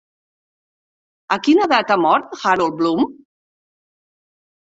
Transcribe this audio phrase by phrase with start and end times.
[1.35, 3.05] A quina edat ha mort Harold Bloom?